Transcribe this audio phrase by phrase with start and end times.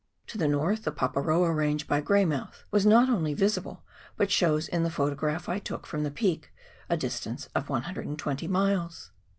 [0.29, 3.83] To the north the Paparoa Range by Greymouth was not only visible,
[4.17, 6.51] but shows in the photograph I took from the peak
[6.89, 9.11] a distance of 120 miles.